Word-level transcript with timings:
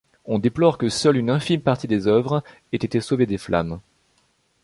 On 0.25 0.39
déplore 0.39 0.79
que 0.79 0.89
seule 0.89 1.17
une 1.17 1.29
infime 1.29 1.61
partie 1.61 1.85
des 1.87 2.07
œuvres 2.07 2.43
ait 2.73 2.77
été 2.77 2.99
sauvée 3.01 3.27
des 3.27 3.37
flammes. 3.37 3.79